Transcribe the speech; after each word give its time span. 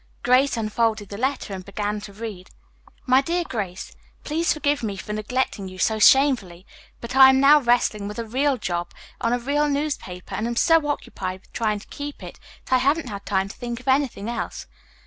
Grace 0.23 0.57
unfolded 0.57 1.09
the 1.09 1.17
letter 1.19 1.53
and 1.53 1.63
began 1.63 2.01
to 2.01 2.11
read: 2.11 2.49
"MY 3.05 3.21
DEAR 3.21 3.43
GRACE: 3.43 3.95
"Please 4.23 4.51
forgive 4.51 4.81
me 4.81 4.97
for 4.97 5.13
neglecting 5.13 5.67
you 5.67 5.77
so 5.77 5.99
shamefully, 5.99 6.65
but 6.99 7.15
I 7.15 7.29
am 7.29 7.39
now 7.39 7.59
wrestling 7.59 8.07
with 8.07 8.17
a 8.17 8.25
real 8.25 8.57
job 8.57 8.93
on 9.21 9.31
a 9.31 9.37
real 9.37 9.69
newspaper 9.69 10.33
and 10.33 10.47
am 10.47 10.55
so 10.55 10.87
occupied 10.87 11.41
with 11.41 11.53
trying 11.53 11.77
to 11.81 11.87
keep 11.89 12.23
it 12.23 12.39
that 12.65 12.75
I 12.77 12.79
haven't 12.79 13.09
had 13.09 13.27
time 13.27 13.47
to 13.49 13.55
think 13.55 13.79
of 13.79 13.87
anything 13.87 14.27
else. 14.27 14.65